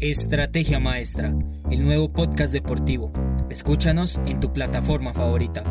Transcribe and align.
Estrategia 0.00 0.78
Maestra, 0.78 1.34
el 1.72 1.82
nuevo 1.82 2.12
podcast 2.12 2.52
deportivo. 2.52 3.12
Escúchanos 3.50 4.20
en 4.26 4.38
tu 4.38 4.52
plataforma 4.52 5.12
favorita. 5.12 5.64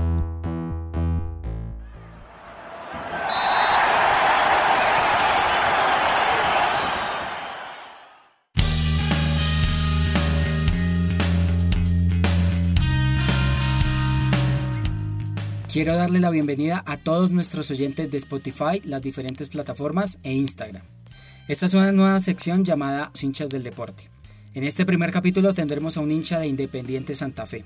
Quiero 15.72 15.96
darle 15.96 16.20
la 16.20 16.32
bienvenida 16.32 16.84
a 16.86 16.98
todos 16.98 17.32
nuestros 17.32 17.72
oyentes 17.72 18.12
de 18.12 18.18
Spotify, 18.18 18.82
las 18.84 19.02
diferentes 19.02 19.48
plataformas 19.48 20.20
e 20.24 20.34
Instagram. 20.34 20.84
Esta 21.48 21.66
es 21.66 21.74
una 21.74 21.94
nueva 21.94 22.20
sección 22.20 22.66
llamada 22.66 23.14
Hinchas 23.18 23.50
del 23.50 23.64
Deporte. 23.64 24.17
En 24.54 24.64
este 24.64 24.86
primer 24.86 25.12
capítulo 25.12 25.54
tendremos 25.54 25.98
a 25.98 26.02
un 26.02 26.10
hincha 26.10 26.40
de 26.40 26.48
Independiente 26.48 27.14
Santa 27.16 27.46
Fe. 27.46 27.66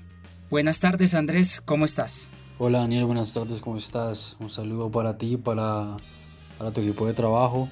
Buenas 0.50 0.80
tardes 0.80 1.14
Andrés, 1.14 1.60
¿cómo 1.60 1.86
estás? 1.86 2.28
Hola 2.58 2.80
Daniel, 2.80 3.06
buenas 3.06 3.32
tardes, 3.32 3.60
¿cómo 3.60 3.78
estás? 3.78 4.36
Un 4.40 4.50
saludo 4.50 4.90
para 4.90 5.16
ti, 5.16 5.38
para, 5.38 5.96
para 6.58 6.70
tu 6.72 6.82
equipo 6.82 7.06
de 7.06 7.14
trabajo 7.14 7.70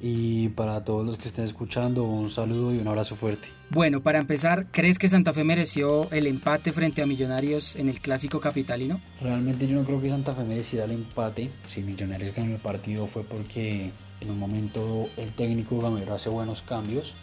y 0.00 0.48
para 0.50 0.84
todos 0.84 1.04
los 1.04 1.18
que 1.18 1.28
estén 1.28 1.44
escuchando, 1.44 2.04
un 2.04 2.30
saludo 2.30 2.72
y 2.72 2.78
un 2.78 2.88
abrazo 2.88 3.16
fuerte. 3.16 3.48
Bueno, 3.68 4.02
para 4.02 4.18
empezar, 4.18 4.68
¿crees 4.70 4.98
que 4.98 5.08
Santa 5.08 5.32
Fe 5.32 5.44
mereció 5.44 6.10
el 6.10 6.26
empate 6.26 6.72
frente 6.72 7.02
a 7.02 7.06
Millonarios 7.06 7.76
en 7.76 7.88
el 7.88 8.00
clásico 8.00 8.40
capitalino? 8.40 9.00
Realmente 9.20 9.66
yo 9.66 9.76
no 9.76 9.84
creo 9.84 10.00
que 10.00 10.08
Santa 10.08 10.34
Fe 10.34 10.44
mereciera 10.44 10.86
el 10.86 10.92
empate. 10.92 11.50
Si 11.66 11.82
Millonarios 11.82 12.34
ganó 12.34 12.54
el 12.54 12.60
partido 12.60 13.06
fue 13.08 13.24
porque 13.24 13.90
en 14.20 14.30
un 14.30 14.38
momento 14.38 15.10
el 15.16 15.34
técnico 15.34 15.80
Gamero 15.80 16.14
hace 16.14 16.30
buenos 16.30 16.62
cambios 16.62 17.14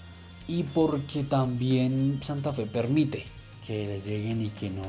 y 0.47 0.63
porque 0.63 1.23
también 1.23 2.19
Santa 2.21 2.53
Fe 2.53 2.65
permite 2.65 3.25
que 3.65 3.87
le 3.87 4.01
lleguen 4.01 4.41
y 4.41 4.49
que 4.49 4.69
no 4.69 4.83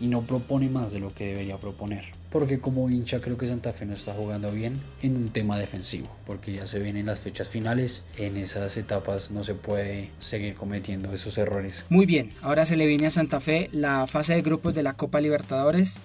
y 0.00 0.06
no 0.06 0.22
propone 0.22 0.68
más 0.68 0.92
de 0.92 1.00
lo 1.00 1.12
que 1.12 1.26
debería 1.26 1.56
proponer. 1.58 2.04
Porque 2.30 2.58
como 2.58 2.90
hincha 2.90 3.20
creo 3.20 3.38
que 3.38 3.48
Santa 3.48 3.72
Fe 3.72 3.86
no 3.86 3.94
está 3.94 4.12
jugando 4.12 4.52
bien 4.52 4.80
en 5.02 5.16
un 5.16 5.30
tema 5.30 5.58
defensivo, 5.58 6.08
porque 6.26 6.52
ya 6.52 6.66
se 6.66 6.78
vienen 6.78 7.06
las 7.06 7.20
fechas 7.20 7.48
finales, 7.48 8.02
en 8.16 8.36
esas 8.36 8.76
etapas 8.76 9.30
no 9.30 9.44
se 9.44 9.54
puede 9.54 10.10
seguir 10.20 10.54
cometiendo 10.54 11.12
esos 11.12 11.38
errores. 11.38 11.86
Muy 11.88 12.06
bien, 12.06 12.32
ahora 12.42 12.66
se 12.66 12.76
le 12.76 12.86
viene 12.86 13.06
a 13.06 13.10
Santa 13.10 13.40
Fe 13.40 13.70
la 13.72 14.06
fase 14.06 14.34
de 14.34 14.42
grupos 14.42 14.74
de 14.74 14.82
la 14.82 14.92
Copa 14.92 15.20
Libertadores 15.20 15.98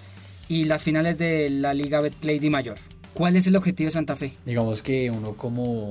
y 0.48 0.64
las 0.64 0.84
finales 0.84 1.18
de 1.18 1.50
la 1.50 1.74
Liga 1.74 2.00
Betplay 2.00 2.40
de 2.40 2.50
Mayor. 2.50 2.78
¿Cuál 3.14 3.36
es 3.36 3.46
el 3.46 3.56
objetivo 3.56 3.88
de 3.88 3.92
Santa 3.92 4.16
Fe? 4.16 4.34
Digamos 4.46 4.82
que 4.82 5.12
uno 5.12 5.34
como, 5.34 5.90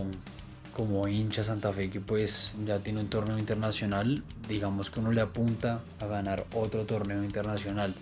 como 0.73 1.06
hincha 1.09 1.42
Santa 1.42 1.73
Fe 1.73 1.91
que 1.91 2.01
pues 2.01 2.55
ya 2.67 2.78
tiene 2.78 3.01
un 3.01 3.09
torneo 3.09 3.39
internacional, 3.39 4.23
digamos 4.48 4.91
que 4.91 5.01
uno 5.01 5.12
le 5.12 5.20
apunta 5.20 5.81
a 6.01 6.06
ganar 6.06 6.47
otro 6.55 6.84
torneo 6.84 7.23
internacional. 7.23 7.95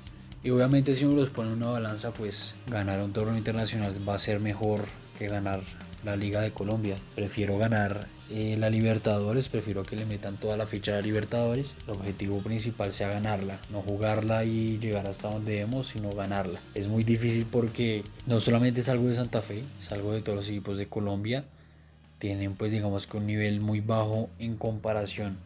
Y 0.42 0.50
obviamente 0.50 0.94
si 0.94 1.04
uno 1.04 1.16
los 1.16 1.28
pone 1.28 1.50
en 1.50 1.56
una 1.56 1.70
balanza, 1.70 2.12
pues 2.12 2.54
ganar 2.66 3.00
un 3.02 3.12
torneo 3.12 3.36
internacional 3.36 3.94
va 4.08 4.14
a 4.14 4.18
ser 4.18 4.40
mejor 4.40 4.80
que 5.18 5.28
ganar 5.28 5.60
la 6.04 6.16
Liga 6.16 6.40
de 6.40 6.52
Colombia. 6.52 6.96
Prefiero 7.14 7.58
ganar 7.58 8.06
eh, 8.30 8.56
la 8.58 8.70
Libertadores, 8.70 9.48
prefiero 9.48 9.82
que 9.82 9.96
le 9.96 10.06
metan 10.06 10.36
toda 10.36 10.56
la 10.56 10.66
ficha 10.66 10.96
de 10.96 11.02
Libertadores. 11.02 11.74
El 11.86 11.94
objetivo 11.94 12.38
principal 12.38 12.92
sea 12.92 13.08
ganarla, 13.08 13.58
no 13.70 13.82
jugarla 13.82 14.44
y 14.44 14.78
llegar 14.78 15.06
hasta 15.06 15.30
donde 15.30 15.52
debemos, 15.52 15.88
sino 15.88 16.14
ganarla. 16.14 16.60
Es 16.74 16.88
muy 16.88 17.04
difícil 17.04 17.46
porque 17.50 18.04
no 18.26 18.40
solamente 18.40 18.80
es 18.80 18.88
algo 18.88 19.08
de 19.08 19.16
Santa 19.16 19.42
Fe, 19.42 19.64
es 19.78 19.92
algo 19.92 20.12
de 20.12 20.22
todos 20.22 20.36
los 20.36 20.48
equipos 20.48 20.78
de 20.78 20.86
Colombia. 20.86 21.44
Tienen 22.20 22.54
pues 22.54 22.70
digamos 22.70 23.08
que 23.08 23.16
un 23.16 23.26
nivel 23.26 23.60
muy 23.60 23.80
bajo 23.80 24.30
en 24.38 24.56
comparación 24.56 25.38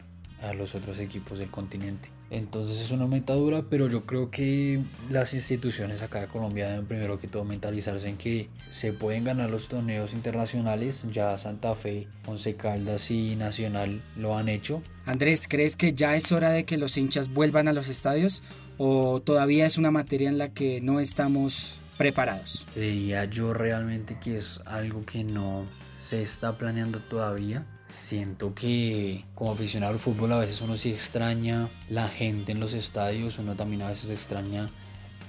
a 0.43 0.53
los 0.53 0.75
otros 0.75 0.99
equipos 0.99 1.39
del 1.39 1.49
continente. 1.49 2.09
Entonces 2.31 2.81
es 2.81 2.91
una 2.91 3.07
meta 3.07 3.33
dura, 3.33 3.63
pero 3.69 3.87
yo 3.87 4.05
creo 4.05 4.29
que 4.29 4.81
las 5.09 5.33
instituciones 5.33 6.01
acá 6.01 6.21
de 6.21 6.27
Colombia 6.27 6.67
deben 6.67 6.85
primero 6.85 7.19
que 7.19 7.27
todo 7.27 7.45
mentalizarse 7.45 8.09
en 8.09 8.17
que 8.17 8.49
se 8.69 8.93
pueden 8.93 9.23
ganar 9.23 9.49
los 9.49 9.67
torneos 9.67 10.13
internacionales. 10.13 11.05
Ya 11.11 11.37
Santa 11.37 11.75
Fe, 11.75 12.07
Once 12.25 12.55
Caldas 12.55 13.09
y 13.09 13.35
Nacional 13.35 14.01
lo 14.17 14.35
han 14.35 14.49
hecho. 14.49 14.81
Andrés, 15.05 15.47
¿crees 15.47 15.77
que 15.77 15.93
ya 15.93 16.15
es 16.15 16.31
hora 16.31 16.51
de 16.51 16.65
que 16.65 16.77
los 16.77 16.97
hinchas 16.97 17.31
vuelvan 17.31 17.67
a 17.67 17.73
los 17.73 17.89
estadios 17.89 18.43
o 18.77 19.21
todavía 19.21 19.65
es 19.65 19.77
una 19.77 19.91
materia 19.91 20.27
en 20.27 20.37
la 20.37 20.49
que 20.49 20.81
no 20.81 20.99
estamos 20.99 21.75
preparados? 21.97 22.65
Creía 22.73 23.25
yo 23.25 23.53
realmente 23.53 24.17
que 24.19 24.37
es 24.37 24.61
algo 24.65 25.05
que 25.05 25.23
no 25.23 25.65
se 25.97 26.21
está 26.21 26.57
planeando 26.57 26.99
todavía 26.99 27.65
Siento 27.87 28.55
que 28.55 29.25
como 29.35 29.51
aficionado 29.51 29.93
al 29.93 29.99
fútbol 29.99 30.33
a 30.33 30.39
veces 30.39 30.59
uno 30.61 30.75
sí 30.75 30.89
extraña 30.89 31.69
la 31.87 32.09
gente 32.09 32.51
en 32.51 32.59
los 32.59 32.73
estadios, 32.73 33.37
uno 33.37 33.53
también 33.53 33.83
a 33.83 33.89
veces 33.89 34.09
extraña 34.09 34.71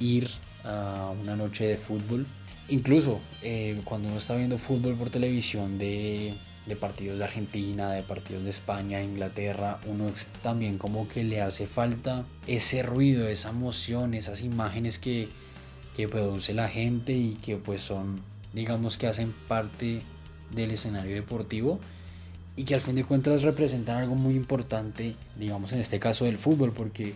ir 0.01 0.31
a 0.65 1.13
una 1.21 1.37
noche 1.37 1.67
de 1.67 1.77
fútbol. 1.77 2.27
Incluso 2.69 3.21
eh, 3.43 3.81
cuando 3.85 4.09
uno 4.09 4.17
está 4.17 4.35
viendo 4.35 4.57
fútbol 4.57 4.97
por 4.97 5.11
televisión 5.11 5.79
de, 5.79 6.35
de, 6.65 6.77
partidos 6.77 7.19
de 7.19 7.25
Argentina, 7.25 7.93
de 7.93 8.03
partidos 8.03 8.45
de 8.45 8.51
España, 8.51 9.03
Inglaterra, 9.03 9.79
uno 9.85 10.11
también 10.43 10.79
como 10.79 11.07
que 11.09 11.25
le 11.25 11.43
hace 11.43 11.67
falta 11.67 12.25
ese 12.47 12.83
ruido, 12.83 13.29
esa 13.29 13.51
emoción, 13.51 14.15
esas 14.15 14.43
imágenes 14.43 14.99
que, 14.99 15.29
que 15.97 16.09
produce 16.09 16.53
la 16.53 16.69
gente 16.69 17.15
y 17.15 17.39
que 17.43 17.57
pues 17.57 17.81
son, 17.81 18.21
digamos 18.53 18.99
que 18.99 19.07
hacen 19.07 19.33
parte 19.49 20.03
del 20.55 20.71
escenario 20.71 21.15
deportivo 21.15 21.81
y 22.55 22.65
que 22.65 22.75
al 22.75 22.83
fin 22.83 22.97
de 22.97 23.05
cuentas 23.05 23.43
representan 23.43 23.97
algo 23.97 24.15
muy 24.15 24.35
importante, 24.35 25.17
digamos 25.39 25.73
en 25.73 25.81
este 25.81 25.99
caso 25.99 26.27
del 26.27 26.37
fútbol, 26.37 26.73
porque 26.73 27.15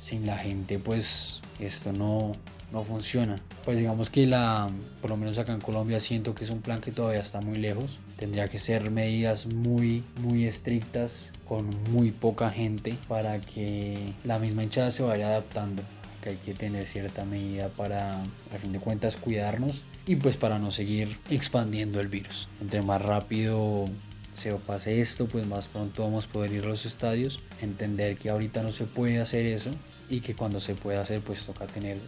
sin 0.00 0.26
la 0.26 0.38
gente 0.38 0.80
pues 0.80 1.40
esto 1.60 1.92
no, 1.92 2.34
no 2.72 2.82
funciona. 2.82 3.40
Pues 3.64 3.78
digamos 3.78 4.10
que 4.10 4.26
la, 4.26 4.70
por 5.00 5.10
lo 5.10 5.16
menos 5.16 5.38
acá 5.38 5.52
en 5.52 5.60
Colombia 5.60 6.00
siento 6.00 6.34
que 6.34 6.42
es 6.42 6.50
un 6.50 6.62
plan 6.62 6.80
que 6.80 6.90
todavía 6.90 7.20
está 7.20 7.40
muy 7.40 7.58
lejos. 7.58 8.00
Tendría 8.16 8.48
que 8.48 8.58
ser 8.58 8.90
medidas 8.90 9.46
muy, 9.46 10.02
muy 10.20 10.46
estrictas 10.46 11.32
con 11.46 11.70
muy 11.92 12.10
poca 12.10 12.50
gente 12.50 12.96
para 13.06 13.40
que 13.40 14.14
la 14.24 14.40
misma 14.40 14.64
hinchada 14.64 14.90
se 14.90 15.04
vaya 15.04 15.28
adaptando. 15.28 15.82
Que 16.26 16.30
hay 16.30 16.36
que 16.38 16.54
tener 16.54 16.88
cierta 16.88 17.24
medida 17.24 17.68
para, 17.68 18.20
a 18.20 18.58
fin 18.60 18.72
de 18.72 18.80
cuentas, 18.80 19.16
cuidarnos 19.16 19.84
y 20.08 20.16
pues 20.16 20.36
para 20.36 20.58
no 20.58 20.72
seguir 20.72 21.16
expandiendo 21.30 22.00
el 22.00 22.08
virus. 22.08 22.48
Entre 22.60 22.82
más 22.82 23.00
rápido 23.00 23.88
se 24.32 24.52
pase 24.54 25.00
esto, 25.00 25.28
pues 25.28 25.46
más 25.46 25.68
pronto 25.68 26.02
vamos 26.02 26.26
a 26.26 26.32
poder 26.32 26.50
ir 26.50 26.64
a 26.64 26.66
los 26.66 26.84
estadios, 26.84 27.38
entender 27.62 28.16
que 28.16 28.28
ahorita 28.28 28.64
no 28.64 28.72
se 28.72 28.86
puede 28.86 29.20
hacer 29.20 29.46
eso 29.46 29.70
y 30.10 30.18
que 30.18 30.34
cuando 30.34 30.58
se 30.58 30.74
puede 30.74 30.98
hacer 30.98 31.20
pues 31.20 31.46
toca 31.46 31.68
tener 31.68 31.98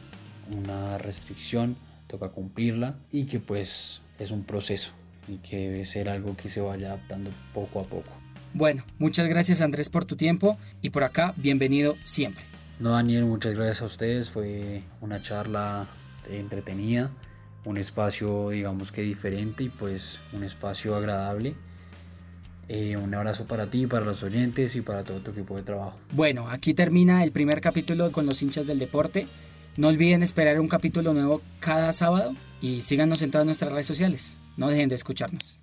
una 0.51 0.99
restricción, 0.99 1.77
toca 2.09 2.31
cumplirla 2.31 2.97
y 3.13 3.27
que 3.27 3.39
pues 3.39 4.01
es 4.19 4.33
un 4.33 4.43
proceso 4.43 4.95
y 5.29 5.37
que 5.37 5.59
debe 5.59 5.85
ser 5.85 6.09
algo 6.09 6.37
que 6.37 6.49
se 6.49 6.61
vaya 6.61 6.89
adaptando 6.89 7.31
poco 7.55 7.79
a 7.79 7.85
poco. 7.85 8.11
Bueno, 8.53 8.83
muchas 8.99 9.29
gracias 9.29 9.61
Andrés 9.61 9.91
por 9.91 10.07
tu 10.07 10.17
tiempo 10.17 10.59
y 10.83 10.91
por 10.91 11.05
acá, 11.05 11.35
bienvenido 11.37 11.97
siempre. 12.03 12.58
No, 12.81 12.91
Daniel, 12.91 13.25
muchas 13.25 13.55
gracias 13.55 13.83
a 13.83 13.87
ustedes, 13.87 14.31
fue 14.31 14.83
una 15.01 15.21
charla 15.21 15.89
entretenida, 16.31 17.11
un 17.65 17.77
espacio 17.77 18.51
digamos 18.51 18.93
que 18.93 19.03
diferente 19.03 19.65
y 19.65 19.69
pues 19.69 20.21
un 20.33 20.45
espacio 20.45 20.95
agradable 20.95 21.55
eh, 22.69 22.99
un 22.99 23.15
abrazo 23.15 23.47
para 23.47 23.71
ti, 23.71 23.87
para 23.87 24.05
los 24.05 24.23
oyentes 24.23 24.77
y 24.77 24.83
para 24.83 25.03
todo 25.03 25.21
tu 25.21 25.31
equipo 25.31 25.57
de 25.57 25.63
trabajo. 25.63 25.99
Bueno, 26.13 26.51
aquí 26.51 26.75
termina 26.75 27.25
el 27.25 27.33
primer 27.33 27.63
capítulo 27.63 28.13
con 28.13 28.27
los 28.27 28.43
hinchas 28.43 28.67
del 28.67 28.79
deporte. 28.79 29.27
No 29.79 29.89
olviden 29.89 30.23
esperar 30.23 30.61
un 30.61 30.69
capítulo 30.69 31.15
nuevo 31.15 31.41
cada 31.61 31.95
sábado 31.95 32.35
y 32.61 32.83
síganos 32.83 33.23
en 33.23 33.31
todas 33.31 33.47
nuestras 33.47 33.73
redes 33.73 33.87
sociales. 33.87 34.37
No 34.59 34.69
dejen 34.69 34.91
de 34.91 34.97
escucharnos. 34.97 35.63